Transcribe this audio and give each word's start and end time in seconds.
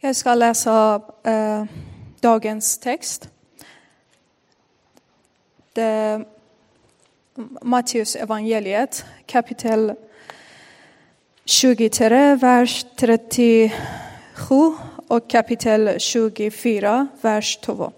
Jag 0.00 0.16
ska 0.16 0.34
läsa 0.34 1.00
eh, 1.22 1.64
dagens 2.20 2.78
text. 2.78 3.28
Det 5.72 6.24
Matteus 7.62 8.16
evangeliet 8.16 9.04
kapitel 9.26 9.94
23, 11.44 12.34
vers 12.34 12.86
37 12.96 13.72
och 15.08 15.30
kapitel 15.30 15.94
24, 15.98 17.08
vers 17.20 17.56
2. 17.56 17.92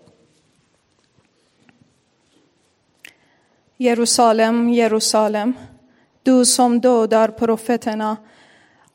Jerusalem, 3.77 4.69
Jerusalem, 4.69 5.55
du 6.23 6.45
som 6.45 6.80
dödar 6.80 7.29
profeterna 7.29 8.17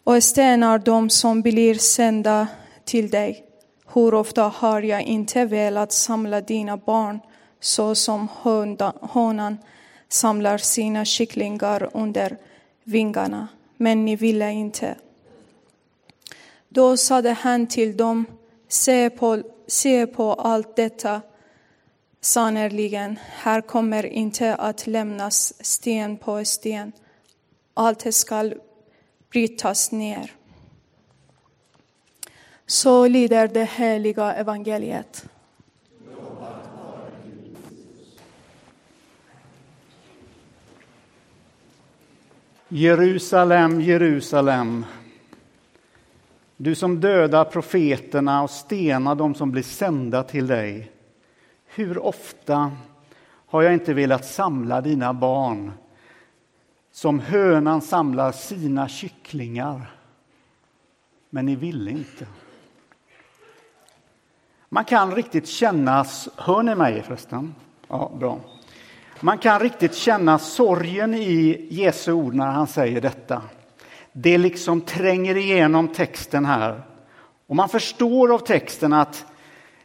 och 0.03 0.23
stenar 0.23 0.79
dem 0.79 1.09
som 1.09 1.41
blir 1.41 1.75
sända 1.75 2.47
till 2.85 3.09
dig. 3.09 3.45
Hur 3.93 4.13
ofta 4.13 4.43
har 4.43 4.81
jag 4.81 5.01
inte 5.01 5.45
velat 5.45 5.91
samla 5.91 6.41
dina 6.41 6.77
barn 6.77 7.19
så 7.59 7.95
som 7.95 8.27
honan 9.01 9.57
samlar 10.09 10.57
sina 10.57 11.05
kycklingar 11.05 11.89
under 11.93 12.37
vingarna, 12.83 13.47
men 13.77 14.05
ni 14.05 14.15
ville 14.15 14.51
inte. 14.51 14.95
Då 16.69 16.97
sade 16.97 17.31
han 17.31 17.67
till 17.67 17.97
dem, 17.97 18.25
se 18.67 19.09
på, 19.09 19.43
se 19.67 20.07
på 20.07 20.33
allt 20.33 20.75
detta. 20.75 21.21
Sannerligen, 22.21 23.19
här 23.29 23.61
kommer 23.61 24.05
inte 24.05 24.55
att 24.55 24.87
lämnas 24.87 25.53
sten 25.65 26.17
på 26.17 26.45
sten. 26.45 26.91
Allt 27.73 28.15
skall 28.15 28.53
brytas 29.29 29.91
ner. 29.91 30.31
Så 32.67 33.07
lyder 33.07 33.47
det 33.47 33.63
heliga 33.63 34.33
evangeliet. 34.33 35.25
Jerusalem, 42.67 43.81
Jerusalem. 43.81 44.85
Du 46.57 46.75
som 46.75 46.99
dödar 46.99 47.45
profeterna 47.45 48.43
och 48.43 48.49
stenar 48.49 49.15
dem 49.15 49.35
som 49.35 49.51
blir 49.51 49.63
sända 49.63 50.23
till 50.23 50.47
dig. 50.47 50.91
Hur 51.65 51.97
ofta 51.97 52.71
har 53.47 53.61
jag 53.61 53.73
inte 53.73 53.93
velat 53.93 54.25
samla 54.25 54.81
dina 54.81 55.13
barn 55.13 55.71
som 56.91 57.19
hönan 57.19 57.81
samlar 57.81 58.31
sina 58.31 58.87
kycklingar. 58.87 59.91
Men 61.29 61.45
ni 61.45 61.55
ville 61.55 61.91
inte. 61.91 62.27
Man 64.75 64.85
kan 64.85 65.15
riktigt 65.15 65.47
känna, 65.47 66.05
hör 66.35 66.63
ni 66.63 66.75
mig 66.75 67.03
förresten? 67.03 67.55
Ja, 67.87 68.11
bra. 68.19 68.39
Man 69.19 69.37
kan 69.37 69.59
riktigt 69.59 69.95
känna 69.95 70.39
sorgen 70.39 71.13
i 71.13 71.67
Jesu 71.69 72.11
ord 72.11 72.33
när 72.33 72.45
han 72.45 72.67
säger 72.67 73.01
detta. 73.01 73.41
Det 74.11 74.37
liksom 74.37 74.81
tränger 74.81 75.37
igenom 75.37 75.87
texten 75.87 76.45
här. 76.45 76.83
Och 77.47 77.55
man 77.55 77.69
förstår 77.69 78.33
av 78.33 78.39
texten 78.39 78.93
att 78.93 79.25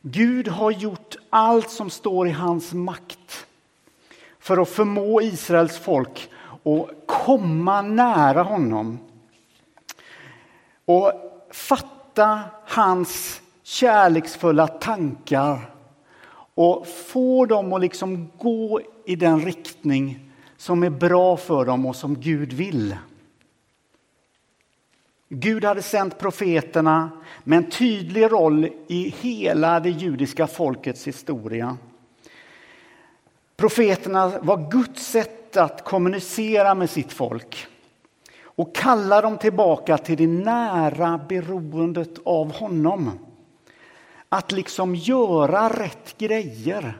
Gud 0.00 0.48
har 0.48 0.70
gjort 0.70 1.16
allt 1.30 1.70
som 1.70 1.90
står 1.90 2.28
i 2.28 2.30
hans 2.30 2.72
makt 2.72 3.46
för 4.40 4.62
att 4.62 4.68
förmå 4.68 5.22
Israels 5.22 5.78
folk 5.78 6.30
att 6.64 7.06
komma 7.06 7.82
nära 7.82 8.42
honom. 8.42 8.98
Och 10.84 11.12
fatta 11.50 12.40
hans 12.66 13.40
kärleksfulla 13.70 14.66
tankar 14.66 15.74
och 16.54 16.86
få 16.86 17.46
dem 17.46 17.72
att 17.72 17.80
liksom 17.80 18.30
gå 18.38 18.80
i 19.04 19.16
den 19.16 19.40
riktning 19.40 20.30
som 20.56 20.82
är 20.82 20.90
bra 20.90 21.36
för 21.36 21.64
dem 21.64 21.86
och 21.86 21.96
som 21.96 22.20
Gud 22.20 22.52
vill. 22.52 22.96
Gud 25.28 25.64
hade 25.64 25.82
sänt 25.82 26.18
profeterna 26.18 27.10
med 27.44 27.56
en 27.56 27.70
tydlig 27.70 28.32
roll 28.32 28.68
i 28.86 29.14
hela 29.20 29.80
det 29.80 29.90
judiska 29.90 30.46
folkets 30.46 31.06
historia. 31.06 31.76
Profeterna 33.56 34.38
var 34.42 34.70
Guds 34.70 35.06
sätt 35.06 35.56
att 35.56 35.84
kommunicera 35.84 36.74
med 36.74 36.90
sitt 36.90 37.12
folk 37.12 37.66
och 38.42 38.74
kalla 38.74 39.20
dem 39.20 39.38
tillbaka 39.38 39.98
till 39.98 40.16
det 40.16 40.26
nära 40.26 41.20
beroendet 41.28 42.18
av 42.24 42.52
honom. 42.52 43.10
Att 44.32 44.52
liksom 44.52 44.94
göra 44.94 45.68
rätt 45.68 46.18
grejer. 46.18 46.98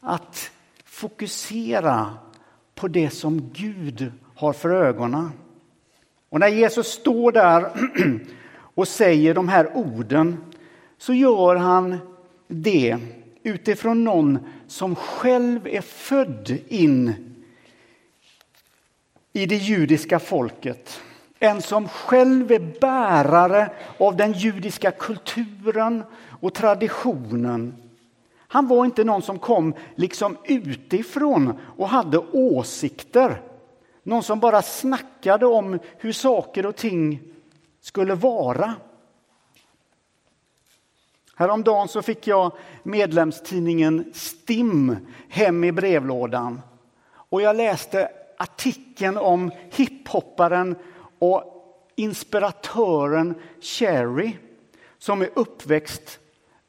Att 0.00 0.50
fokusera 0.84 2.14
på 2.74 2.88
det 2.88 3.10
som 3.10 3.50
Gud 3.52 4.12
har 4.34 4.52
för 4.52 4.70
ögonen. 4.70 5.30
Och 6.28 6.40
när 6.40 6.48
Jesus 6.48 6.86
står 6.86 7.32
där 7.32 7.70
och 8.74 8.88
säger 8.88 9.34
de 9.34 9.48
här 9.48 9.76
orden 9.76 10.36
så 10.98 11.14
gör 11.14 11.56
han 11.56 11.98
det 12.48 12.98
utifrån 13.42 14.04
någon 14.04 14.38
som 14.66 14.96
själv 14.96 15.66
är 15.66 15.80
född 15.80 16.58
in 16.68 17.14
i 19.32 19.46
det 19.46 19.56
judiska 19.56 20.18
folket. 20.18 21.00
En 21.44 21.62
som 21.62 21.88
själv 21.88 22.52
är 22.52 22.80
bärare 22.80 23.70
av 23.98 24.16
den 24.16 24.32
judiska 24.32 24.90
kulturen 24.90 26.04
och 26.40 26.54
traditionen. 26.54 27.74
Han 28.38 28.68
var 28.68 28.84
inte 28.84 29.04
någon 29.04 29.22
som 29.22 29.38
kom 29.38 29.74
liksom 29.94 30.36
utifrån 30.44 31.58
och 31.76 31.88
hade 31.88 32.18
åsikter. 32.18 33.42
Någon 34.02 34.22
som 34.22 34.40
bara 34.40 34.62
snackade 34.62 35.46
om 35.46 35.78
hur 35.98 36.12
saker 36.12 36.66
och 36.66 36.76
ting 36.76 37.20
skulle 37.80 38.14
vara. 38.14 38.74
Häromdagen 41.36 41.88
så 41.88 42.02
fick 42.02 42.26
jag 42.26 42.52
medlemstidningen 42.82 44.12
STIM 44.14 44.96
hem 45.28 45.64
i 45.64 45.72
brevlådan. 45.72 46.60
Och 47.12 47.42
jag 47.42 47.56
läste 47.56 48.08
artikeln 48.38 49.16
om 49.16 49.50
hiphopparen 49.70 50.76
och 51.30 51.44
inspiratören 51.96 53.34
Cherry 53.60 54.36
som 54.98 55.22
är 55.22 55.30
uppväxt 55.34 56.18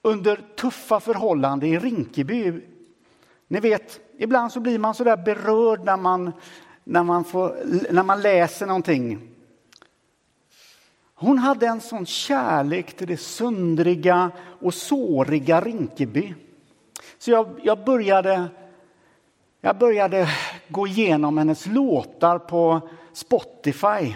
under 0.01 0.41
tuffa 0.55 0.99
förhållanden 0.99 1.69
i 1.69 1.79
Rinkeby. 1.79 2.61
Ni 3.47 3.59
vet, 3.59 3.99
ibland 4.17 4.51
så 4.51 4.59
blir 4.59 4.79
man 4.79 4.93
så 4.95 5.03
där 5.03 5.17
berörd 5.17 5.83
när 5.83 5.97
man, 5.97 6.31
när 6.83 7.03
man, 7.03 7.23
får, 7.23 7.57
när 7.93 8.03
man 8.03 8.21
läser 8.21 8.65
någonting. 8.65 9.31
Hon 11.15 11.37
hade 11.37 11.67
en 11.67 11.81
sån 11.81 12.05
kärlek 12.05 12.97
till 12.97 13.07
det 13.07 13.17
sundriga 13.17 14.31
och 14.61 14.73
såriga 14.73 15.61
Rinkeby. 15.61 16.33
Så 17.17 17.31
jag, 17.31 17.59
jag, 17.63 17.83
började, 17.83 18.47
jag 19.61 19.77
började 19.77 20.27
gå 20.67 20.87
igenom 20.87 21.37
hennes 21.37 21.65
låtar 21.65 22.39
på 22.39 22.89
Spotify. 23.13 24.15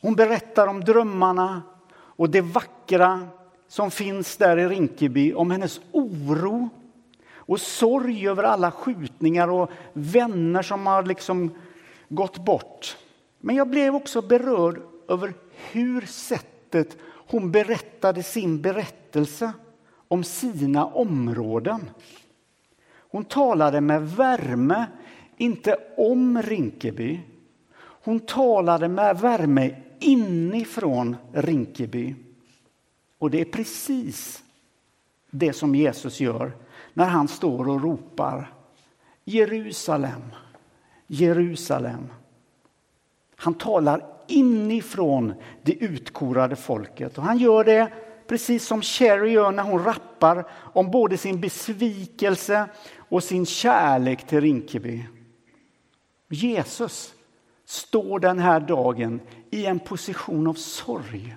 Hon 0.00 0.14
berättar 0.14 0.66
om 0.66 0.80
drömmarna 0.80 1.62
och 1.90 2.30
det 2.30 2.40
vackra 2.40 3.28
som 3.68 3.90
finns 3.90 4.36
där 4.36 4.56
i 4.58 4.68
Rinkeby, 4.68 5.34
om 5.34 5.50
hennes 5.50 5.80
oro 5.92 6.68
och 7.34 7.60
sorg 7.60 8.28
över 8.28 8.42
alla 8.42 8.70
skjutningar 8.70 9.48
och 9.48 9.70
vänner 9.92 10.62
som 10.62 10.86
har 10.86 11.02
liksom 11.02 11.50
gått 12.08 12.44
bort. 12.44 12.96
Men 13.38 13.56
jag 13.56 13.68
blev 13.68 13.94
också 13.94 14.22
berörd 14.22 14.80
över 15.08 15.34
hur 15.72 16.00
sättet 16.00 16.96
hon 17.02 17.50
berättade 17.50 18.22
sin 18.22 18.62
berättelse 18.62 19.52
om 20.08 20.24
sina 20.24 20.86
områden. 20.86 21.90
Hon 23.10 23.24
talade 23.24 23.80
med 23.80 24.10
värme, 24.10 24.86
inte 25.36 25.76
om 25.96 26.42
Rinkeby. 26.42 27.20
Hon 27.78 28.20
talade 28.20 28.88
med 28.88 29.20
värme 29.20 29.74
inifrån 30.00 31.16
Rinkeby. 31.32 32.14
Och 33.18 33.30
det 33.30 33.40
är 33.40 33.44
precis 33.44 34.42
det 35.30 35.52
som 35.52 35.74
Jesus 35.74 36.20
gör 36.20 36.52
när 36.92 37.06
han 37.06 37.28
står 37.28 37.68
och 37.68 37.82
ropar 37.82 38.52
Jerusalem, 39.24 40.22
Jerusalem. 41.06 42.06
Han 43.36 43.54
talar 43.54 44.06
inifrån 44.26 45.34
det 45.62 45.72
utkorade 45.72 46.56
folket 46.56 47.18
och 47.18 47.24
han 47.24 47.38
gör 47.38 47.64
det 47.64 47.92
precis 48.26 48.66
som 48.66 48.82
Cherry 48.82 49.30
gör 49.30 49.52
när 49.52 49.62
hon 49.62 49.84
rappar 49.84 50.44
om 50.50 50.90
både 50.90 51.16
sin 51.16 51.40
besvikelse 51.40 52.68
och 52.96 53.24
sin 53.24 53.46
kärlek 53.46 54.26
till 54.26 54.40
Rinkeby. 54.40 55.06
Jesus 56.28 57.14
står 57.68 58.18
den 58.18 58.38
här 58.38 58.60
dagen 58.60 59.20
i 59.50 59.66
en 59.66 59.78
position 59.78 60.46
av 60.46 60.54
sorg 60.54 61.36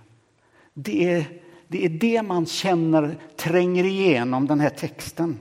Det 0.74 1.14
är, 1.14 1.26
det 1.68 1.86
är 1.86 1.90
det 1.90 2.22
man 2.22 2.46
känner 2.46 3.18
tränger 3.36 3.84
igenom 3.84 4.48
den 4.48 4.60
här 4.60 4.70
texten. 4.70 5.40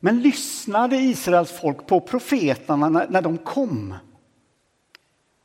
Men 0.00 0.20
lyssnade 0.20 0.96
Israels 0.96 1.60
folk 1.60 1.86
på 1.86 2.00
profeterna 2.00 2.88
när, 2.88 3.22
de 3.22 3.38
kom? 3.38 3.94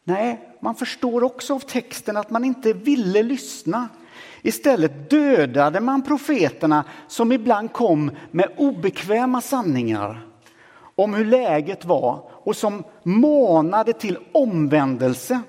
Nej, 0.04 0.40
man 0.60 0.76
förstår 0.76 1.24
också 1.24 1.54
av 1.56 1.60
texten 1.60 2.18
att 2.18 2.30
man 2.30 2.44
inte 2.44 2.74
ville 2.74 3.24
lyssna. 3.24 3.90
Istället 4.42 5.10
dödade 5.10 5.80
man 5.80 6.02
profeterna 6.02 6.86
som 7.08 7.32
ibland 7.32 7.74
kom 7.74 8.12
med 8.32 8.50
obekväma 8.58 9.42
sanningar 9.42 10.27
om 10.98 11.14
hur 11.14 11.26
läget 11.26 11.86
var 11.86 12.22
och 12.32 12.56
som 12.56 12.84
manade 13.04 13.94
till 13.94 14.18
omvändelse 14.32 15.42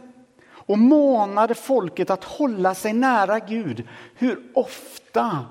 och 0.51 0.79
manade 0.79 1.55
folket 1.55 2.11
att 2.11 2.25
hålla 2.25 2.75
sig 2.75 2.93
nära 2.93 3.39
Gud. 3.39 3.89
Hur 4.15 4.43
ofta 4.55 5.47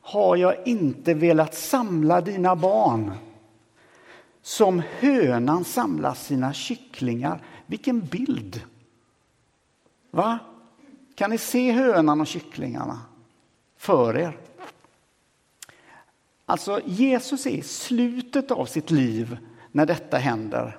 har 0.00 0.36
jag 0.36 0.54
inte 0.64 1.14
velat 1.14 1.54
samla 1.54 2.20
dina 2.20 2.56
barn 2.56 3.12
som 4.42 4.82
hönan 4.98 5.64
samlar 5.64 6.14
sina 6.14 6.52
kycklingar. 6.52 7.42
Vilken 7.66 8.00
bild! 8.00 8.62
Va? 10.10 10.38
Kan 11.14 11.30
ni 11.30 11.38
se 11.38 11.72
hönan 11.72 12.20
och 12.20 12.26
kycklingarna 12.26 13.00
för 13.76 14.16
er? 14.16 14.38
Alltså, 16.46 16.80
Jesus 16.84 17.46
är 17.46 17.50
i 17.50 17.62
slutet 17.62 18.50
av 18.50 18.66
sitt 18.66 18.90
liv 18.90 19.36
när 19.72 19.86
detta 19.86 20.16
händer. 20.16 20.78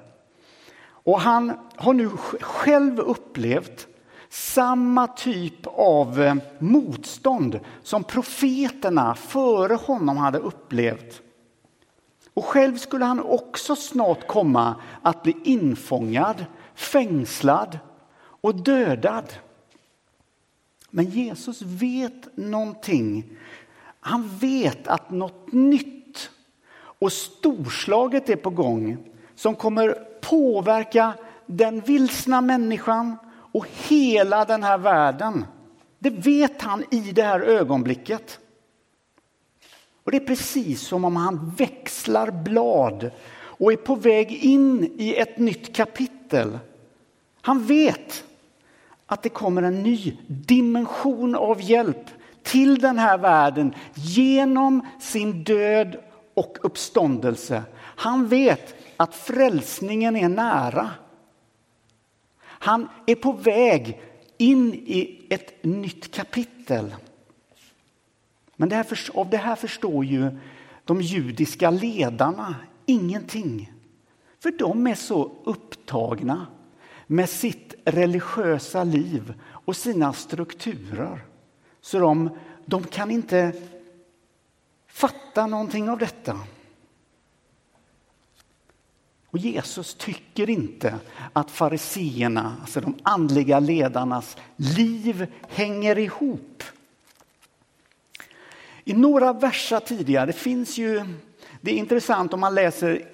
Och 0.88 1.20
han 1.20 1.54
har 1.76 1.94
nu 1.94 2.10
själv 2.40 3.00
upplevt 3.00 3.88
samma 4.30 5.08
typ 5.08 5.68
av 5.68 6.22
eh, 6.22 6.36
motstånd 6.60 7.60
som 7.84 8.04
profeterna 8.04 9.16
före 9.16 9.74
honom 9.74 10.18
hade 10.18 10.38
upplevt. 10.38 11.22
Och 12.34 12.46
själv 12.46 12.78
skulle 12.78 13.06
han 13.06 13.20
också 13.20 13.76
snart 13.76 14.28
komma 14.28 14.76
att 15.02 15.24
bli 15.24 15.36
infångad, 15.44 16.46
fängslad 16.76 17.80
och 18.18 18.56
dödad. 18.56 19.34
Men 20.90 21.06
Jesus 21.06 21.62
vet 21.62 22.38
någonting. 22.38 23.38
Han 24.06 24.38
vet 24.40 24.88
att 24.88 25.12
något 25.12 25.52
nytt 25.52 26.30
och 26.76 27.12
storslaget 27.12 28.30
är 28.30 28.36
på 28.36 28.50
gång 28.50 28.98
som 29.36 29.56
kommer 29.56 29.90
påverka 30.22 31.14
den 31.46 31.80
vilsna 31.80 32.42
människan 32.42 33.18
och 33.30 33.68
hela 33.88 34.46
den 34.46 34.64
här 34.64 34.78
världen. 34.78 35.46
Det 36.00 36.10
vet 36.10 36.62
han 36.62 36.84
i 36.92 37.00
det 37.00 37.24
här 37.24 37.40
ögonblicket. 37.40 38.40
Och 40.04 40.12
det 40.12 40.18
är 40.18 40.28
precis 40.28 40.82
som 40.82 41.06
om 41.06 41.16
han 41.16 41.50
växlar 41.58 42.32
blad 42.32 43.12
och 43.34 43.72
är 43.72 43.78
på 43.78 43.96
väg 43.96 44.32
in 44.32 44.92
i 44.98 45.16
ett 45.16 45.38
nytt 45.38 45.76
kapitel. 45.76 46.60
Han 47.42 47.66
vet 47.66 48.24
att 49.06 49.24
det 49.24 49.30
kommer 49.30 49.64
en 49.64 49.84
ny 49.84 50.18
dimension 50.28 51.36
av 51.36 51.62
hjälp 51.62 52.10
till 52.46 52.80
den 52.80 53.00
här 53.00 53.18
världen 53.18 53.76
genom 53.94 54.88
sin 55.00 55.44
död 55.44 55.98
och 56.34 56.58
uppståndelse. 56.62 57.64
Han 57.78 58.28
vet 58.28 58.76
att 58.98 59.16
frälsningen 59.16 60.16
är 60.16 60.30
nära. 60.30 60.92
Han 62.42 62.90
är 63.06 63.16
på 63.16 63.32
väg 63.32 64.02
in 64.38 64.74
i 64.74 65.28
ett 65.30 65.64
nytt 65.64 66.16
kapitel. 66.16 66.96
Men 68.56 68.70
det 68.70 68.76
här, 68.76 68.88
av 69.14 69.30
det 69.30 69.38
här 69.38 69.56
förstår 69.56 70.06
ju 70.06 70.38
de 70.86 71.02
judiska 71.02 71.70
ledarna 71.70 72.56
ingenting. 72.86 73.72
För 74.40 74.52
de 74.52 74.88
är 74.88 74.96
så 74.96 75.32
upptagna 75.44 76.48
med 77.08 77.30
sitt 77.30 77.74
religiösa 77.86 78.84
liv 78.84 79.34
och 79.50 79.76
sina 79.76 80.14
strukturer. 80.14 81.26
Så 81.86 82.00
de, 82.00 82.30
de 82.66 82.84
kan 82.84 83.12
inte 83.12 83.54
fatta 84.88 85.48
någonting 85.48 85.90
av 85.90 85.98
detta. 85.98 86.40
Och 89.28 89.38
Jesus 89.38 89.96
tycker 89.96 90.50
inte 90.50 90.96
att 91.34 91.52
fariseerna, 91.52 92.58
alltså 92.62 92.82
de 92.82 92.96
andliga 93.04 93.60
ledarnas 93.60 94.38
liv 94.56 95.28
hänger 95.50 95.98
ihop. 95.98 96.64
I 98.84 98.94
några 98.94 99.34
verser 99.34 99.80
tidigare, 99.80 100.26
det 100.26 100.34
finns 100.34 100.78
ju, 100.78 101.06
det 101.62 101.72
är 101.72 101.76
intressant 101.76 102.34
om 102.34 102.40
man 102.40 102.56
läser 102.56 103.08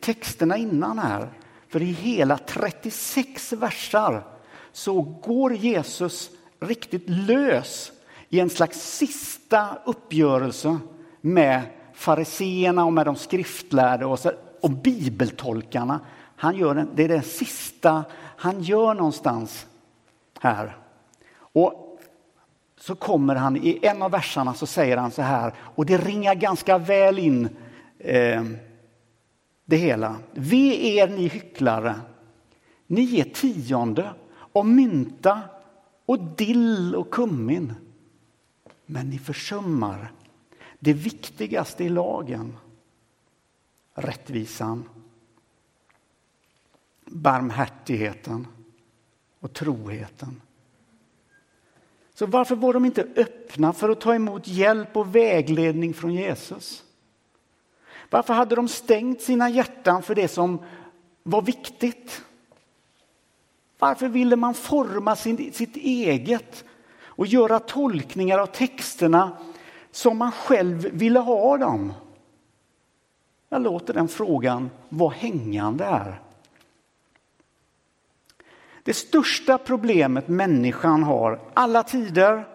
texterna 0.00 0.56
innan 0.56 0.98
här, 0.98 1.28
för 1.68 1.82
i 1.82 1.92
hela 1.92 2.38
36 2.38 3.52
versar 3.52 4.26
så 4.72 5.02
går 5.02 5.54
Jesus 5.54 6.30
riktigt 6.60 7.08
lös 7.08 7.92
i 8.28 8.40
en 8.40 8.50
slags 8.50 8.96
sista 8.96 9.78
uppgörelse 9.84 10.78
med 11.20 11.62
fariseerna 11.94 12.84
och 12.84 12.92
med 12.92 13.06
de 13.06 13.16
skriftlärde 13.16 14.06
och, 14.06 14.18
så, 14.18 14.32
och 14.60 14.70
bibeltolkarna. 14.70 16.00
Han 16.36 16.56
gör 16.56 16.76
en, 16.76 16.90
det 16.94 17.04
är 17.04 17.08
det 17.08 17.22
sista 17.22 18.04
han 18.36 18.62
gör 18.62 18.94
någonstans 18.94 19.66
här. 20.40 20.76
Och 21.38 21.98
så 22.80 22.94
kommer 22.94 23.34
han 23.34 23.56
i 23.56 23.78
en 23.82 24.02
av 24.02 24.10
verserna 24.10 24.54
så 24.54 24.66
säger 24.66 24.96
han 24.96 25.10
så 25.10 25.22
här 25.22 25.54
och 25.58 25.86
det 25.86 25.98
ringar 25.98 26.34
ganska 26.34 26.78
väl 26.78 27.18
in 27.18 27.48
eh, 27.98 28.44
det 29.64 29.76
hela. 29.76 30.16
Ve 30.32 30.96
er 30.96 31.08
ni 31.08 31.28
hycklare, 31.28 31.94
ni 32.86 33.00
ger 33.00 33.24
tionde 33.24 34.10
av 34.52 34.66
mynta 34.66 35.40
och 36.06 36.18
dill 36.20 36.94
och 36.94 37.10
kummin. 37.10 37.74
Men 38.90 39.10
ni 39.10 39.18
försummar 39.18 40.12
det 40.78 40.92
viktigaste 40.92 41.84
i 41.84 41.88
lagen, 41.88 42.56
rättvisan, 43.94 44.88
barmhärtigheten 47.04 48.46
och 49.40 49.52
troheten. 49.52 50.40
Så 52.14 52.26
varför 52.26 52.56
var 52.56 52.72
de 52.72 52.84
inte 52.84 53.08
öppna 53.16 53.72
för 53.72 53.88
att 53.88 54.00
ta 54.00 54.14
emot 54.14 54.48
hjälp 54.48 54.96
och 54.96 55.16
vägledning 55.16 55.94
från 55.94 56.14
Jesus? 56.14 56.84
Varför 58.10 58.34
hade 58.34 58.54
de 58.54 58.68
stängt 58.68 59.22
sina 59.22 59.50
hjärtan 59.50 60.02
för 60.02 60.14
det 60.14 60.28
som 60.28 60.62
var 61.22 61.42
viktigt? 61.42 62.22
Varför 63.78 64.08
ville 64.08 64.36
man 64.36 64.54
forma 64.54 65.16
sin, 65.16 65.52
sitt 65.52 65.76
eget 65.76 66.64
och 67.18 67.26
göra 67.26 67.58
tolkningar 67.60 68.38
av 68.38 68.46
texterna 68.46 69.36
som 69.90 70.18
man 70.18 70.32
själv 70.32 70.88
ville 70.92 71.18
ha 71.18 71.56
dem? 71.58 71.92
Jag 73.48 73.62
låter 73.62 73.94
den 73.94 74.08
frågan 74.08 74.70
vara 74.88 75.14
hängande 75.14 75.84
här. 75.84 76.20
Det 78.82 78.94
största 78.94 79.58
problemet 79.58 80.28
människan 80.28 81.02
har, 81.02 81.40
alla 81.54 81.82
tider, 81.82 82.48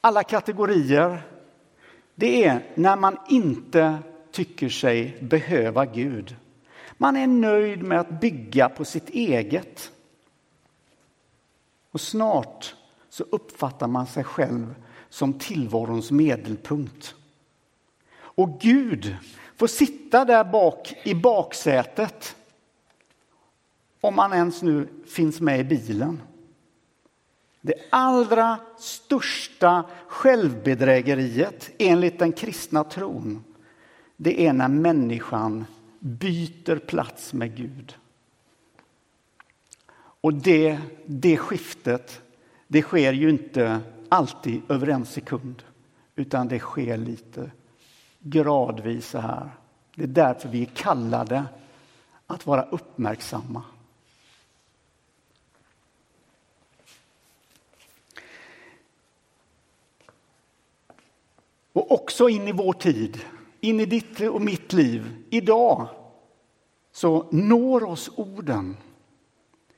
alla 0.00 0.22
kategorier, 0.22 1.22
det 2.14 2.44
är 2.44 2.62
när 2.74 2.96
man 2.96 3.18
inte 3.28 3.98
tycker 4.30 4.68
sig 4.68 5.18
behöva 5.20 5.86
Gud. 5.86 6.36
Man 6.96 7.16
är 7.16 7.26
nöjd 7.26 7.82
med 7.82 8.00
att 8.00 8.20
bygga 8.20 8.68
på 8.68 8.84
sitt 8.84 9.08
eget. 9.08 9.92
Och 11.90 12.00
snart 12.00 12.74
så 13.14 13.24
uppfattar 13.30 13.88
man 13.88 14.06
sig 14.06 14.24
själv 14.24 14.74
som 15.08 15.32
tillvarons 15.32 16.10
medelpunkt. 16.10 17.14
Och 18.16 18.60
Gud 18.60 19.16
får 19.56 19.66
sitta 19.66 20.24
där 20.24 20.44
bak 20.44 20.94
i 21.02 21.14
baksätet 21.14 22.36
om 24.00 24.16
man 24.16 24.32
ens 24.32 24.62
nu 24.62 24.88
finns 25.06 25.40
med 25.40 25.60
i 25.60 25.64
bilen. 25.64 26.22
Det 27.60 27.74
allra 27.90 28.58
största 28.78 29.84
självbedrägeriet 30.08 31.70
enligt 31.78 32.18
den 32.18 32.32
kristna 32.32 32.84
tron 32.84 33.44
det 34.16 34.46
är 34.46 34.52
när 34.52 34.68
människan 34.68 35.64
byter 35.98 36.78
plats 36.78 37.32
med 37.32 37.56
Gud. 37.56 37.96
Och 39.96 40.34
det, 40.34 40.78
det 41.06 41.36
skiftet, 41.36 42.23
det 42.74 42.82
sker 42.82 43.12
ju 43.12 43.30
inte 43.30 43.80
alltid 44.08 44.62
över 44.68 44.86
en 44.86 45.06
sekund, 45.06 45.62
utan 46.16 46.48
det 46.48 46.58
sker 46.58 46.96
lite 46.96 47.50
gradvis 48.18 49.12
här. 49.12 49.50
Det 49.94 50.02
är 50.02 50.06
därför 50.06 50.48
vi 50.48 50.62
är 50.62 50.66
kallade 50.66 51.44
att 52.26 52.46
vara 52.46 52.62
uppmärksamma. 52.62 53.62
Och 61.72 61.92
också 61.92 62.28
in 62.28 62.48
i 62.48 62.52
vår 62.52 62.72
tid, 62.72 63.20
in 63.60 63.80
i 63.80 63.86
ditt 63.86 64.20
och 64.20 64.42
mitt 64.42 64.72
liv, 64.72 65.24
idag 65.30 65.88
så 66.92 67.28
når 67.30 67.84
oss 67.84 68.10
orden. 68.16 68.76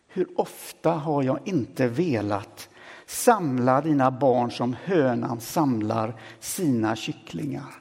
Hur 0.07 0.41
ofta 0.41 0.91
har 0.91 1.23
jag 1.23 1.39
inte 1.45 1.89
velat 1.89 2.69
samla 3.07 3.81
dina 3.81 4.11
barn 4.11 4.51
som 4.51 4.77
hönan 4.85 5.41
samlar 5.41 6.15
sina 6.41 6.97
kycklingar? 6.97 7.75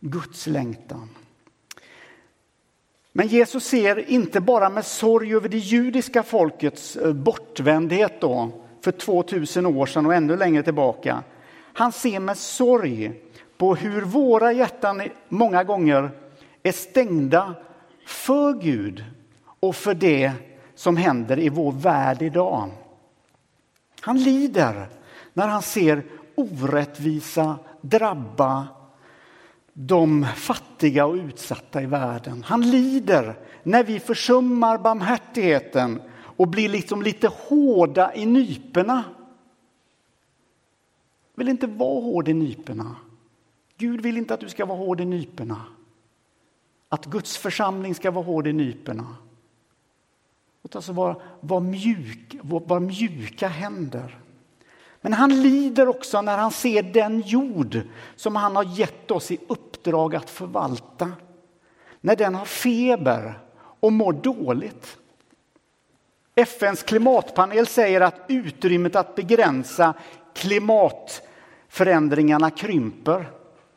Guds 0.00 0.46
längtan. 0.46 1.08
Men 3.12 3.26
Jesus 3.26 3.64
ser 3.64 4.10
inte 4.10 4.40
bara 4.40 4.68
med 4.68 4.86
sorg 4.86 5.34
över 5.34 5.48
det 5.48 5.58
judiska 5.58 6.22
folkets 6.22 6.96
eh, 6.96 7.12
bortvändhet 7.12 8.20
då, 8.20 8.50
för 8.80 8.92
2000 8.92 9.66
år 9.66 9.86
sedan 9.86 10.06
och 10.06 10.14
ännu 10.14 10.36
längre 10.36 10.62
tillbaka. 10.62 11.22
Han 11.72 11.92
ser 11.92 12.20
med 12.20 12.38
sorg 12.38 13.12
på 13.56 13.74
hur 13.74 14.02
våra 14.02 14.52
hjärtan 14.52 15.02
många 15.28 15.64
gånger 15.64 16.10
är 16.62 16.72
stängda 16.72 17.54
för 18.06 18.52
Gud 18.52 19.04
och 19.60 19.76
för 19.76 19.94
det 19.94 20.32
som 20.74 20.96
händer 20.96 21.38
i 21.38 21.48
vår 21.48 21.72
värld 21.72 22.22
idag. 22.22 22.70
Han 24.04 24.22
lider 24.22 24.88
när 25.32 25.48
han 25.48 25.62
ser 25.62 26.04
orättvisa 26.34 27.58
drabba 27.80 28.68
de 29.72 30.26
fattiga 30.36 31.06
och 31.06 31.14
utsatta 31.14 31.82
i 31.82 31.86
världen. 31.86 32.42
Han 32.46 32.70
lider 32.70 33.38
när 33.62 33.84
vi 33.84 34.00
försummar 34.00 34.78
barmhärtigheten 34.78 36.02
och 36.14 36.48
blir 36.48 36.68
liksom 36.68 37.02
lite 37.02 37.28
hårda 37.28 38.14
i 38.14 38.26
nyperna. 38.26 39.04
Vill 41.34 41.48
inte 41.48 41.66
vara 41.66 42.00
hård 42.00 42.28
i 42.28 42.34
nyperna. 42.34 42.96
Gud 43.76 44.00
vill 44.00 44.16
inte 44.16 44.34
att 44.34 44.40
du 44.40 44.48
ska 44.48 44.66
vara 44.66 44.78
hård 44.78 45.00
i 45.00 45.04
nyperna. 45.04 45.60
Att 46.88 47.06
Guds 47.06 47.36
församling 47.36 47.94
ska 47.94 48.10
vara 48.10 48.24
hård 48.24 48.46
i 48.46 48.52
Låt 50.62 50.76
alltså 50.76 50.92
vara, 50.92 51.16
vara, 51.40 51.60
mjuk, 51.60 52.36
vara 52.42 52.80
mjuka 52.80 53.48
händer. 53.48 54.18
Men 55.00 55.12
han 55.12 55.42
lider 55.42 55.88
också 55.88 56.22
när 56.22 56.38
han 56.38 56.50
ser 56.50 56.82
den 56.82 57.20
jord 57.20 57.80
som 58.16 58.36
han 58.36 58.56
har 58.56 58.64
gett 58.64 59.10
oss 59.10 59.30
i 59.30 59.38
uppdrag 59.48 60.14
att 60.14 60.30
förvalta. 60.30 61.12
När 62.00 62.16
den 62.16 62.34
har 62.34 62.44
feber 62.44 63.38
och 63.80 63.92
mår 63.92 64.12
dåligt. 64.12 64.96
FNs 66.34 66.82
klimatpanel 66.82 67.66
säger 67.66 68.00
att 68.00 68.20
utrymmet 68.28 68.96
att 68.96 69.14
begränsa 69.14 69.94
klimatförändringarna 70.34 72.50
krymper. 72.50 73.30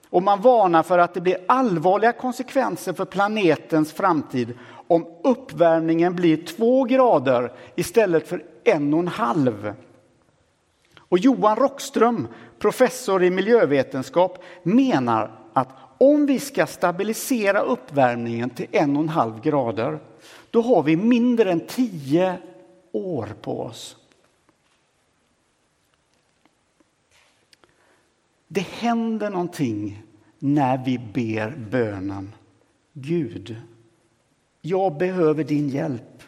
Och 0.09 0.23
man 0.23 0.41
varnar 0.41 0.83
för 0.83 0.99
att 0.99 1.13
det 1.13 1.21
blir 1.21 1.37
allvarliga 1.47 2.11
konsekvenser 2.11 2.93
för 2.93 3.05
planetens 3.05 3.93
framtid 3.93 4.57
om 4.87 5.05
uppvärmningen 5.23 6.15
blir 6.15 6.37
två 6.37 6.83
grader 6.83 7.51
istället 7.75 8.27
för 8.27 8.43
en 8.63 8.93
och 8.93 8.99
en 8.99 9.07
halv. 9.07 9.73
Och 10.99 11.17
Johan 11.19 11.55
Rockström, 11.55 12.27
professor 12.59 13.23
i 13.23 13.29
miljövetenskap, 13.29 14.43
menar 14.63 15.31
att 15.53 15.69
om 15.97 16.25
vi 16.25 16.39
ska 16.39 16.67
stabilisera 16.67 17.59
uppvärmningen 17.59 18.49
till 18.49 18.67
en 18.71 18.97
och 18.97 19.03
en 19.03 19.09
halv 19.09 19.41
grader, 19.41 19.99
då 20.51 20.61
har 20.61 20.83
vi 20.83 20.95
mindre 20.95 21.51
än 21.51 21.67
tio 21.67 22.37
år 22.91 23.29
på 23.41 23.61
oss. 23.61 23.97
Det 28.47 28.67
händer 28.67 29.29
någonting 29.29 30.03
när 30.39 30.85
vi 30.85 30.97
ber 30.97 31.49
bönen. 31.71 32.31
Gud, 32.93 33.55
jag 34.65 34.97
behöver 34.97 35.43
din 35.43 35.69
hjälp. 35.69 36.23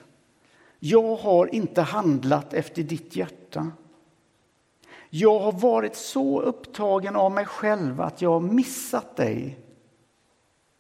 Jag 0.79 1.15
har 1.15 1.55
inte 1.55 1.81
handlat 1.81 2.53
efter 2.53 2.83
ditt 2.83 3.15
hjärta. 3.15 3.71
Jag 5.09 5.39
har 5.39 5.51
varit 5.51 5.95
så 5.95 6.41
upptagen 6.41 7.15
av 7.15 7.31
mig 7.31 7.45
själv 7.45 8.01
att 8.01 8.21
jag 8.21 8.29
har 8.29 8.39
missat 8.39 9.15
dig. 9.15 9.59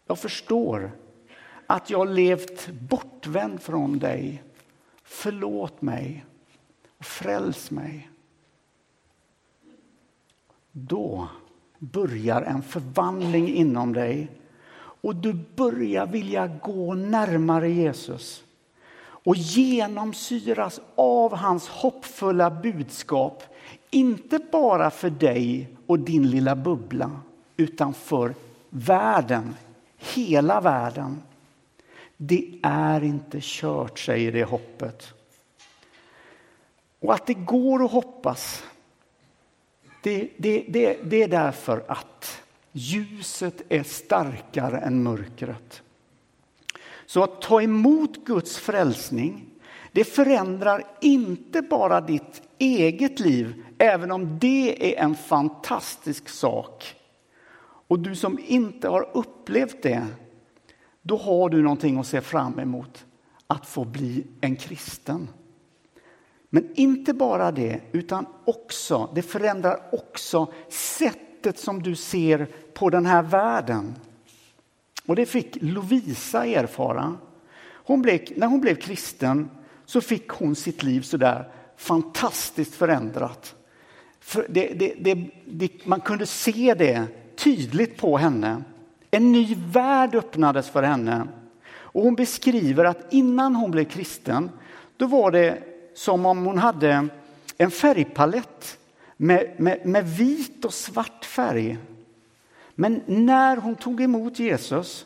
Jag 0.07 0.19
förstår 0.19 0.91
att 1.67 1.89
jag 1.89 1.97
har 1.97 2.05
levt 2.05 2.69
bortvänd 2.71 3.61
från 3.61 3.99
dig. 3.99 4.43
Förlåt 5.03 5.81
mig 5.81 6.25
och 6.97 7.05
fräls 7.05 7.71
mig. 7.71 8.09
Då 10.71 11.27
börjar 11.79 12.41
en 12.41 12.61
förvandling 12.61 13.47
inom 13.47 13.93
dig 13.93 14.29
och 15.01 15.15
du 15.15 15.33
börjar 15.33 16.05
vilja 16.05 16.47
gå 16.47 16.93
närmare 16.93 17.69
Jesus 17.69 18.43
och 18.99 19.35
genomsyras 19.35 20.81
av 20.95 21.35
hans 21.35 21.67
hoppfulla 21.67 22.49
budskap 22.51 23.43
inte 23.89 24.39
bara 24.51 24.91
för 24.91 25.09
dig 25.09 25.69
och 25.85 25.99
din 25.99 26.29
lilla 26.29 26.55
bubbla, 26.55 27.11
utan 27.57 27.93
för 27.93 28.33
världen, 28.69 29.55
hela 29.97 30.61
världen. 30.61 31.21
Det 32.17 32.59
är 32.63 33.03
inte 33.03 33.37
kört, 33.41 33.99
säger 33.99 34.31
det 34.31 34.43
hoppet. 34.43 35.13
Och 36.99 37.13
att 37.13 37.25
det 37.25 37.33
går 37.33 37.85
att 37.85 37.91
hoppas, 37.91 38.63
det, 40.03 40.29
det, 40.37 40.65
det, 40.69 40.97
det 41.03 41.23
är 41.23 41.27
därför 41.27 41.83
att 41.87 42.41
ljuset 42.77 43.61
är 43.69 43.83
starkare 43.83 44.77
än 44.77 45.03
mörkret. 45.03 45.81
Så 47.05 47.23
att 47.23 47.41
ta 47.41 47.61
emot 47.61 48.25
Guds 48.25 48.57
frälsning, 48.57 49.45
det 49.91 50.03
förändrar 50.03 50.83
inte 51.01 51.61
bara 51.61 52.01
ditt 52.01 52.41
eget 52.57 53.19
liv, 53.19 53.63
även 53.77 54.11
om 54.11 54.39
det 54.39 54.95
är 54.95 55.03
en 55.03 55.15
fantastisk 55.15 56.29
sak. 56.29 56.95
Och 57.87 57.99
du 57.99 58.15
som 58.15 58.39
inte 58.47 58.89
har 58.89 59.09
upplevt 59.13 59.83
det, 59.83 60.07
då 61.01 61.17
har 61.17 61.49
du 61.49 61.61
någonting 61.61 61.99
att 61.99 62.07
se 62.07 62.21
fram 62.21 62.59
emot, 62.59 63.05
att 63.47 63.65
få 63.65 63.85
bli 63.85 64.27
en 64.41 64.55
kristen. 64.55 65.29
Men 66.49 66.69
inte 66.75 67.13
bara 67.13 67.51
det, 67.51 67.81
utan 67.91 68.25
också, 68.45 69.09
det 69.15 69.21
förändrar 69.21 69.89
också 69.91 70.53
sätt 70.69 71.26
sättet 71.47 71.63
som 71.63 71.83
du 71.83 71.95
ser 71.95 72.47
på 72.73 72.89
den 72.89 73.05
här 73.05 73.23
världen. 73.23 73.95
Och 75.05 75.15
det 75.15 75.25
fick 75.25 75.57
Lovisa 75.61 76.45
erfara. 76.45 77.17
Hon 77.85 78.01
blev, 78.01 78.19
när 78.35 78.47
hon 78.47 78.61
blev 78.61 78.75
kristen 78.75 79.49
så 79.85 80.01
fick 80.01 80.29
hon 80.29 80.55
sitt 80.55 80.83
liv 80.83 81.01
så 81.01 81.17
där 81.17 81.49
fantastiskt 81.77 82.75
förändrat. 82.75 83.55
För 84.19 84.45
det, 84.49 84.73
det, 84.73 85.29
det, 85.45 85.85
man 85.85 86.01
kunde 86.01 86.25
se 86.25 86.73
det 86.73 87.07
tydligt 87.35 87.97
på 87.97 88.17
henne. 88.17 88.63
En 89.11 89.31
ny 89.31 89.55
värld 89.55 90.15
öppnades 90.15 90.69
för 90.69 90.83
henne. 90.83 91.27
Och 91.69 92.03
hon 92.03 92.15
beskriver 92.15 92.85
att 92.85 93.13
innan 93.13 93.55
hon 93.55 93.71
blev 93.71 93.85
kristen, 93.85 94.49
då 94.97 95.07
var 95.07 95.31
det 95.31 95.63
som 95.95 96.25
om 96.25 96.45
hon 96.45 96.57
hade 96.57 97.07
en 97.57 97.71
färgpalett 97.71 98.76
med, 99.17 99.55
med, 99.57 99.85
med 99.85 100.07
vit 100.07 100.65
och 100.65 100.73
svart 100.73 101.25
färg. 101.25 101.77
Men 102.75 103.01
när 103.05 103.57
hon 103.57 103.75
tog 103.75 104.01
emot 104.01 104.39
Jesus 104.39 105.05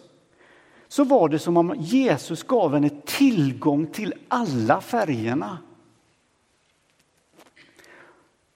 så 0.87 1.03
var 1.03 1.29
det 1.29 1.39
som 1.39 1.57
om 1.57 1.75
Jesus 1.77 2.43
gav 2.43 2.73
henne 2.73 2.89
tillgång 3.05 3.87
till 3.87 4.13
alla 4.27 4.81
färgerna. 4.81 5.57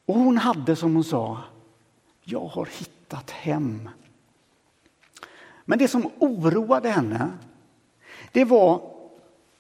Och 0.05 0.15
hon 0.15 0.37
hade 0.37 0.75
som 0.75 0.95
hon 0.95 1.03
sa, 1.03 1.41
jag 2.23 2.45
har 2.45 2.65
hittat 2.65 3.31
hem. 3.31 3.89
Men 5.65 5.79
det 5.79 5.87
som 5.87 6.11
oroade 6.19 6.89
henne, 6.89 7.31
det 8.31 8.45
var 8.45 8.81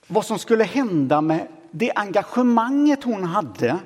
vad 0.07 0.25
som 0.25 0.39
skulle 0.39 0.63
hända 0.63 1.21
med 1.21 1.47
det 1.71 1.91
engagemanget 1.95 3.03
hon 3.03 3.23
hade 3.23 3.79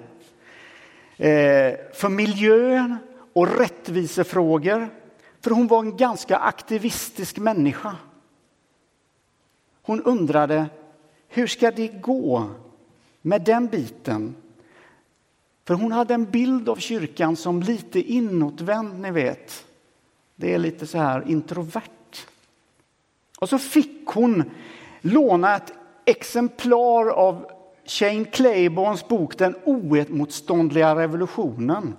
Eh, 1.20 1.76
för 1.94 2.10
miljön 2.10 2.98
och 3.34 3.58
rättvisefrågor. 3.58 4.90
För 5.42 5.52
hon 5.52 5.68
var 5.68 5.80
en 5.80 5.98
ganska 5.98 6.38
aktivistisk 6.38 7.38
människa. 7.38 7.96
Hon 9.82 10.04
undrade, 10.04 10.66
hur 11.28 11.48
ska 11.48 11.72
det 11.72 11.88
gå 11.88 12.50
med 13.22 13.42
den 13.42 13.68
biten? 13.68 14.36
För 15.66 15.74
hon 15.74 15.92
hade 15.92 16.14
en 16.14 16.32
bild 16.32 16.70
av 16.70 16.76
kyrkan 16.76 17.36
som 17.36 17.62
lite 17.62 18.00
inåtvänd, 18.00 19.00
ni 19.00 19.12
vet. 19.12 19.66
Det 20.36 20.54
är 20.54 20.58
lite 20.58 20.88
så 20.88 20.98
här 20.98 21.24
introvert. 21.28 22.28
Och 23.40 23.50
så 23.50 23.58
fick 23.58 24.08
hon 24.08 24.44
låna 25.02 25.56
ett 25.56 25.74
exemplar 26.06 27.10
av 27.10 27.59
Shane 27.90 28.26
Claiborns 28.26 29.08
bok 29.08 29.38
Den 29.38 29.56
oemotståndliga 29.66 30.96
revolutionen. 30.96 31.96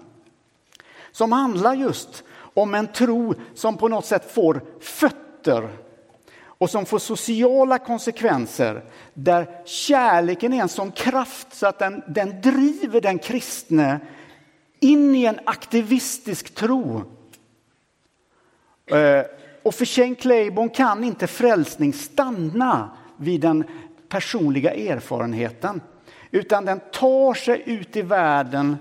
som 1.13 1.33
handlar 1.33 1.75
just 1.75 2.25
om 2.55 2.75
en 2.75 2.87
tro 2.87 3.35
som 3.55 3.77
på 3.77 3.89
något 3.89 4.07
sätt 4.07 4.33
får 4.33 4.63
fötter 4.81 5.69
och 6.43 6.71
som 6.71 6.87
får 6.87 6.99
sociala 6.99 7.79
konsekvenser 7.79 8.85
där 9.15 9.67
kärleken 9.67 10.53
är 10.53 10.63
en 10.63 10.69
sån 10.69 10.93
kraft 10.93 11.55
så 11.55 11.67
att 11.67 11.79
den, 11.79 12.03
den 12.09 12.41
driver 12.41 13.01
den 13.01 13.19
kristne 13.19 14.01
in 14.81 15.15
i 15.15 15.25
en 15.25 15.41
aktivistisk 15.45 16.55
tro. 16.55 17.03
Eh, 18.87 19.25
och 19.63 19.75
för 19.75 19.85
Shane 19.85 20.15
Claiborne 20.15 20.75
kan 20.75 21.05
inte 21.05 21.27
frälsning 21.27 21.93
stanna 21.93 22.91
vid 23.17 23.41
den 23.41 23.65
personliga 24.11 24.75
erfarenheten 24.75 25.81
utan 26.31 26.65
den 26.65 26.81
tar 26.93 27.35
sig 27.35 27.63
ut 27.67 27.97
i 27.97 28.03
världen 28.03 28.77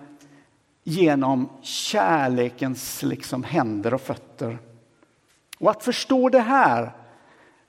genom 0.84 1.50
kärlekens 1.62 3.04
liksom 3.04 3.44
händer 3.44 3.94
och 3.94 4.02
fötter. 4.02 4.58
Och 5.60 5.70
att 5.70 5.84
förstå 5.84 6.30
det 6.30 6.40
här, 6.40 6.92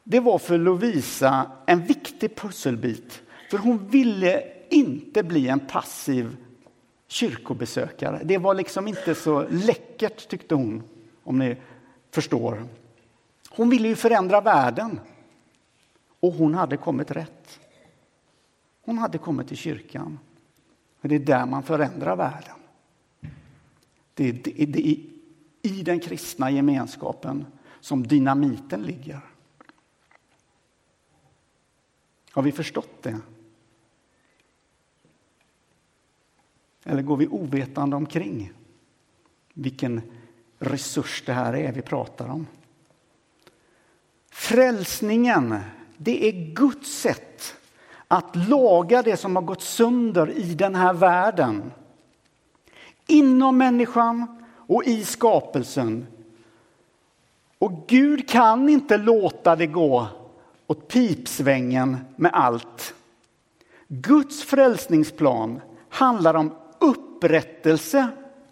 det 0.05 0.21
var 0.21 0.39
för 0.39 0.59
Lovisa 0.59 1.51
en 1.67 1.87
viktig 1.87 2.37
pusselbit. 2.37 3.23
För 3.51 3.59
hon 3.59 3.89
ville 3.89 4.43
inte 4.71 5.23
bli 5.23 5.49
en 5.49 5.61
passiv 5.61 6.37
kyrkobesökare. 7.09 8.21
Det 8.25 8.39
var 8.39 8.55
liksom 8.55 8.89
inte 8.89 9.15
så 9.15 9.47
läckert, 9.51 10.29
tyckte 10.29 10.55
hon, 10.55 10.83
om 11.25 11.39
ni 11.39 11.57
förstår. 12.11 12.65
Hon 13.51 13.71
ville 13.71 13.89
ju 13.89 13.97
förändra 13.97 14.41
världen. 14.41 15.01
Och 16.21 16.33
hon 16.33 16.55
hade 16.55 16.77
kommit 16.77 17.11
rätt. 17.11 17.40
Hon 18.91 18.99
hade 18.99 19.19
kommit 19.19 19.49
till 19.49 19.57
kyrkan. 19.57 20.19
Och 21.01 21.09
det 21.09 21.15
är 21.15 21.19
där 21.19 21.47
man 21.47 21.63
förändrar 21.63 22.17
världen. 22.17 22.57
Det 24.15 24.29
är, 24.29 24.33
det, 24.33 24.67
det 24.67 24.89
är 24.89 24.97
i 25.63 25.83
den 25.83 26.01
kristna 26.01 26.51
gemenskapen 26.51 27.47
som 27.81 28.07
dynamiten 28.07 28.83
ligger. 28.83 29.21
Har 32.31 32.43
vi 32.43 32.53
förstått 32.53 33.03
det? 33.03 33.21
Eller 36.85 37.03
går 37.03 37.17
vi 37.17 37.27
ovetande 37.27 37.97
omkring 37.97 38.53
vilken 39.55 40.03
resurs 40.59 41.23
det 41.27 41.33
här 41.33 41.57
är 41.57 41.73
vi 41.73 41.83
pratar 41.83 42.29
om? 42.29 42.47
Frälsningen, 44.31 45.61
det 45.97 46.29
är 46.29 46.55
Guds 46.55 47.01
sätt 47.01 47.57
att 48.13 48.37
laga 48.49 49.03
det 49.03 49.17
som 49.17 49.37
har 49.37 49.43
gått 49.43 49.63
sönder 49.63 50.31
i 50.31 50.55
den 50.55 50.75
här 50.75 50.93
världen. 50.93 51.73
Inom 53.07 53.59
människan 53.59 54.45
och 54.57 54.85
i 54.85 55.05
skapelsen. 55.05 56.07
Och 57.59 57.73
Gud 57.87 58.29
kan 58.29 58.69
inte 58.69 58.97
låta 58.97 59.57
det 59.57 59.67
gå 59.67 60.07
åt 60.67 60.89
pipsvängen 60.89 61.97
med 62.17 62.31
allt. 62.35 62.95
Guds 63.89 64.45
frälsningsplan 64.45 65.61
handlar 65.89 66.35
om 66.35 66.55
upprättelse 66.79 68.09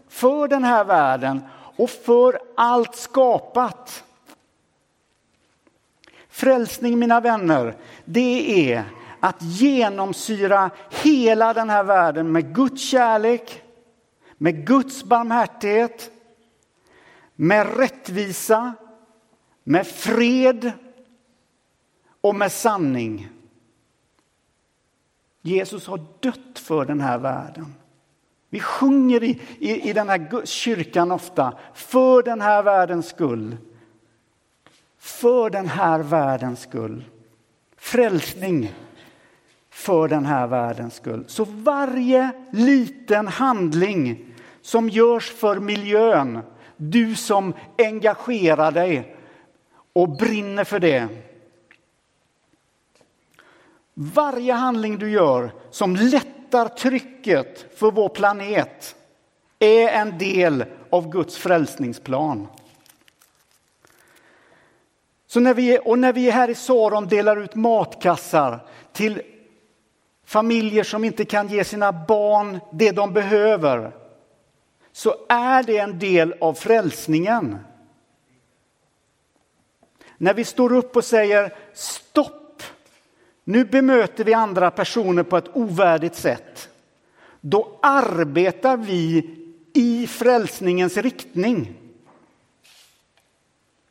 för 0.09 0.49
den 0.49 0.65
här 0.65 0.85
världen 0.85 1.41
och 1.77 1.91
för 1.91 2.39
allt 2.57 2.97
skapat. 2.97 4.05
Frälsning, 6.29 6.99
mina 6.99 7.21
vänner, 7.21 7.77
det 8.05 8.73
är 8.73 8.85
att 9.21 9.43
genomsyra 9.43 10.71
hela 10.91 11.55
den 11.55 11.71
här 11.71 11.85
världen 11.85 12.33
med 12.33 12.55
Guds 12.55 12.83
kärlek, 12.83 13.63
med 14.39 14.67
Guds 14.67 15.05
barmhärtighet, 15.05 16.11
med 17.35 17.79
rättvisa, 17.79 18.75
med 19.65 19.87
fred 19.87 20.73
och 22.21 22.35
med 22.35 22.53
sanning. 22.53 23.29
Jesus 25.43 25.87
har 25.87 26.01
dött 26.21 26.59
för 26.59 26.85
den 26.85 27.01
här 27.01 27.19
världen. 27.19 27.75
Vi 28.51 28.61
sjunger 28.61 29.23
i, 29.23 29.41
i, 29.59 29.91
i 29.91 29.93
den 29.93 30.09
här 30.09 30.47
kyrkan 30.47 31.13
ofta, 31.13 31.59
för 31.75 32.23
den 32.23 32.41
här 32.41 32.63
världens 32.63 33.09
skull. 33.09 33.57
För 34.99 35.51
den 35.51 35.67
här 35.67 35.99
världens 35.99 36.61
skull. 36.61 37.05
Frälsning 37.77 38.75
för 39.79 40.09
den 40.09 40.27
här 40.27 40.47
världens 40.47 40.95
skull. 40.95 41.25
Så 41.27 41.45
varje 41.45 42.31
liten 42.53 43.29
handling 43.29 44.35
som 44.63 44.89
görs 44.89 45.31
för 45.31 45.57
miljön, 45.57 46.41
du 46.77 47.15
som 47.15 47.55
engagerar 47.79 48.73
dig 48.73 49.17
och 49.93 50.09
brinner 50.09 50.65
för 50.65 50.81
det. 50.81 51.09
Varje 53.95 54.53
handling 54.53 54.99
du 54.99 55.11
gör 55.11 55.53
som 55.71 55.97
lättar 55.97 56.69
trycket 56.69 57.79
för 57.79 57.91
vår 57.91 58.09
planet 58.09 58.97
är 59.59 59.89
en 59.89 60.19
del 60.19 60.65
av 60.91 61.11
Guds 61.11 61.37
frälsningsplan. 61.37 62.47
Så 65.27 65.41
när 65.41 65.55
vi, 65.55 65.79
och 65.85 65.99
när 65.99 66.13
vi 66.13 66.31
här 66.31 66.51
i 66.51 66.55
Saron 66.55 67.09
delar 67.09 67.37
ut 67.37 67.55
matkassar 67.55 68.67
till 68.93 69.23
familjer 70.29 70.85
som 70.85 71.05
inte 71.05 71.25
kan 71.25 71.49
ge 71.49 71.65
sina 71.65 71.93
barn 71.93 72.61
det 72.73 72.93
de 72.93 73.13
behöver 73.13 73.93
så 74.93 75.15
är 75.29 75.63
det 75.63 75.79
en 75.79 75.99
del 75.99 76.35
av 76.41 76.55
frälsningen. 76.55 77.59
När 80.19 80.35
vi 80.35 80.45
står 80.45 80.73
upp 80.73 80.97
och 80.97 81.05
säger 81.05 81.55
stopp, 81.75 82.63
nu 83.45 83.65
bemöter 83.65 84.25
vi 84.25 84.35
andra 84.35 84.71
personer 84.71 85.23
på 85.23 85.37
ett 85.37 85.57
ovärdigt 85.57 86.15
sätt. 86.15 86.69
Då 87.41 87.79
arbetar 87.83 88.77
vi 88.77 89.31
i 89.75 90.07
frälsningens 90.07 90.97
riktning. 90.97 91.75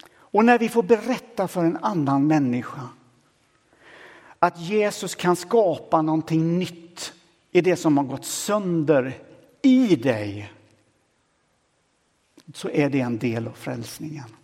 Och 0.09 0.45
när 0.45 0.59
vi 0.59 0.69
får 0.69 0.83
berätta 0.83 1.47
för 1.47 1.61
en 1.61 1.77
annan 1.77 2.27
människa 2.27 2.89
att 4.39 4.59
Jesus 4.59 5.15
kan 5.15 5.35
skapa 5.35 6.01
någonting 6.01 6.59
nytt 6.59 7.13
i 7.51 7.61
det 7.61 7.75
som 7.75 7.97
har 7.97 8.03
gått 8.03 8.25
sönder 8.25 9.17
i 9.61 9.95
dig 9.95 10.53
så 12.53 12.69
är 12.69 12.89
det 12.89 12.99
en 12.99 13.17
del 13.17 13.47
av 13.47 13.51
frälsningen. 13.51 14.35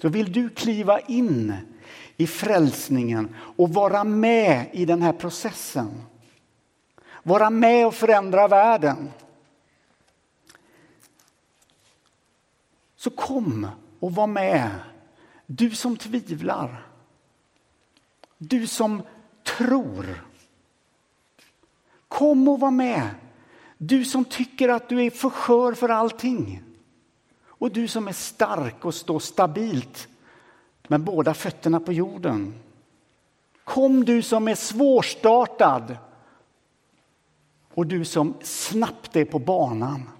Så 0.00 0.08
vill 0.08 0.32
du 0.32 0.48
kliva 0.48 1.00
in 1.00 1.54
i 2.16 2.26
frälsningen 2.26 3.34
och 3.56 3.74
vara 3.74 4.04
med 4.04 4.70
i 4.72 4.84
den 4.84 5.02
här 5.02 5.12
processen. 5.12 6.02
Vara 7.22 7.50
med 7.50 7.86
och 7.86 7.94
förändra 7.94 8.48
världen. 8.48 9.10
Så 12.96 13.10
kom 13.10 13.68
och 14.00 14.14
var 14.14 14.26
med, 14.26 14.70
du 15.46 15.70
som 15.70 15.96
tvivlar. 15.96 16.85
Du 18.38 18.66
som 18.66 19.02
tror. 19.44 20.24
Kom 22.08 22.48
och 22.48 22.60
var 22.60 22.70
med. 22.70 23.10
Du 23.78 24.04
som 24.04 24.24
tycker 24.24 24.68
att 24.68 24.88
du 24.88 25.04
är 25.04 25.10
för 25.10 25.30
skör 25.30 25.72
för 25.72 25.88
allting. 25.88 26.62
Och 27.46 27.72
du 27.72 27.88
som 27.88 28.08
är 28.08 28.12
stark 28.12 28.84
och 28.84 28.94
står 28.94 29.18
stabilt 29.18 30.08
med 30.88 31.00
båda 31.00 31.34
fötterna 31.34 31.80
på 31.80 31.92
jorden. 31.92 32.54
Kom 33.64 34.04
du 34.04 34.22
som 34.22 34.48
är 34.48 34.54
svårstartad 34.54 35.96
och 37.74 37.86
du 37.86 38.04
som 38.04 38.34
snabbt 38.42 39.16
är 39.16 39.24
på 39.24 39.38
banan. 39.38 40.10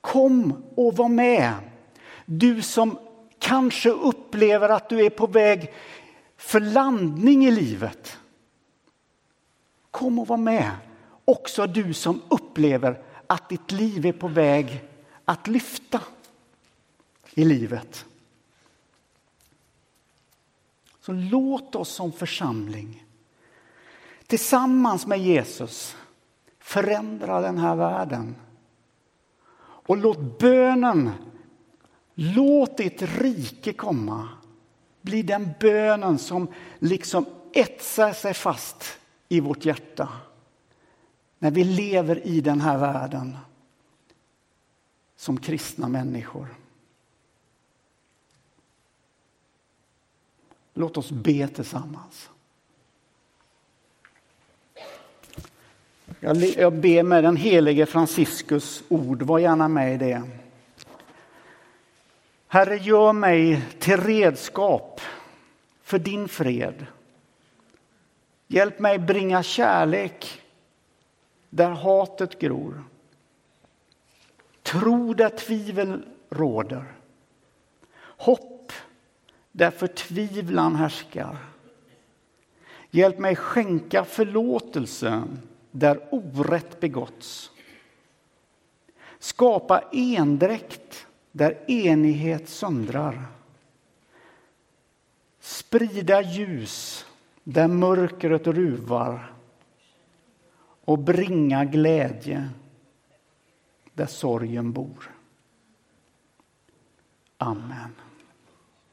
Kom 0.00 0.64
och 0.74 0.96
var 0.96 1.08
med. 1.08 1.54
Du 2.24 2.62
som 2.62 2.98
kanske 3.38 3.90
upplever 3.90 4.68
att 4.68 4.88
du 4.88 5.04
är 5.04 5.10
på 5.10 5.26
väg 5.26 5.72
för 6.46 6.60
landning 6.60 7.46
i 7.46 7.50
livet. 7.50 8.18
Kom 9.90 10.18
och 10.18 10.28
var 10.28 10.36
med, 10.36 10.70
också 11.24 11.66
du 11.66 11.94
som 11.94 12.22
upplever 12.28 13.02
att 13.26 13.48
ditt 13.48 13.72
liv 13.72 14.06
är 14.06 14.12
på 14.12 14.28
väg 14.28 14.84
att 15.24 15.46
lyfta 15.46 16.00
i 17.34 17.44
livet. 17.44 18.04
Så 21.00 21.12
låt 21.12 21.74
oss 21.74 21.88
som 21.88 22.12
församling 22.12 23.04
tillsammans 24.26 25.06
med 25.06 25.18
Jesus 25.18 25.96
förändra 26.58 27.40
den 27.40 27.58
här 27.58 27.76
världen. 27.76 28.34
Och 29.58 29.96
låt 29.96 30.38
bönen, 30.38 31.10
låt 32.14 32.76
ditt 32.76 33.02
rike 33.02 33.72
komma 33.72 34.28
blir 35.06 35.22
den 35.22 35.54
bönen 35.60 36.18
som 36.18 36.48
liksom 36.78 37.26
etsar 37.52 38.12
sig 38.12 38.34
fast 38.34 38.98
i 39.28 39.40
vårt 39.40 39.64
hjärta 39.64 40.08
när 41.38 41.50
vi 41.50 41.64
lever 41.64 42.26
i 42.26 42.40
den 42.40 42.60
här 42.60 42.78
världen. 42.78 43.36
som 45.16 45.40
kristna 45.40 45.88
människor. 45.88 46.46
Låt 50.74 50.96
oss 50.96 51.10
be 51.10 51.48
tillsammans. 51.48 52.30
Jag 56.20 56.72
ber 56.72 57.02
med 57.02 57.24
den 57.24 57.36
helige 57.36 57.86
Franciscus 57.86 58.82
ord, 58.88 59.22
var 59.22 59.38
gärna 59.38 59.68
med 59.68 59.94
i 59.94 59.98
det. 59.98 60.22
Herre, 62.56 62.76
gör 62.76 63.12
mig 63.12 63.62
till 63.78 63.96
redskap 63.96 65.00
för 65.82 65.98
din 65.98 66.28
fred. 66.28 66.86
Hjälp 68.46 68.78
mig 68.78 68.98
bringa 68.98 69.42
kärlek 69.42 70.42
där 71.50 71.70
hatet 71.70 72.38
gror. 72.38 72.84
Tro 74.62 75.14
där 75.14 75.28
tvivel 75.28 76.06
råder. 76.30 76.84
Hopp 77.98 78.72
där 79.52 79.70
förtvivlan 79.70 80.76
härskar. 80.76 81.36
Hjälp 82.90 83.18
mig 83.18 83.36
skänka 83.36 84.04
förlåtelse 84.04 85.22
där 85.70 86.08
orätt 86.10 86.80
begåtts. 86.80 87.50
Skapa 89.18 89.80
endräkt 89.92 91.05
där 91.36 91.70
enighet 91.70 92.48
söndrar. 92.48 93.26
Sprida 95.40 96.22
ljus 96.22 97.06
där 97.44 97.68
mörkret 97.68 98.46
ruvar 98.46 99.32
och 100.84 100.98
bringa 100.98 101.64
glädje 101.64 102.48
där 103.94 104.06
sorgen 104.06 104.72
bor. 104.72 105.10
Amen. 107.38 108.05